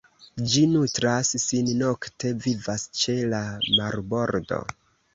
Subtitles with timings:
[0.53, 3.45] Ĝi nutras sin nokte, vivas ĉe la
[3.81, 4.65] marbordo.